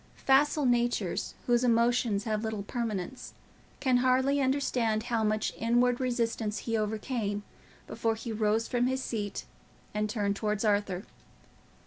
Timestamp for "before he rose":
7.85-8.67